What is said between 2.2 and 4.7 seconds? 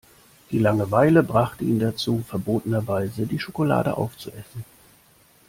verbotenerweise die Schokolade aufzuessen.